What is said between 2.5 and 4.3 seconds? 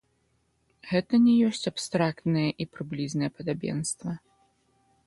і прыблізнае падабенства.